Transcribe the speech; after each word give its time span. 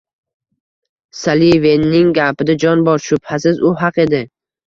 Sallivenning 1.17 2.09
gapida 2.19 2.57
jon 2.63 2.83
bor, 2.87 3.05
shubhasiz, 3.09 3.63
u 3.71 3.77
haq 3.83 4.01
edi. 4.07 4.23